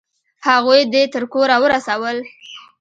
[0.47, 2.17] هغوی دې تر کوره ورسول؟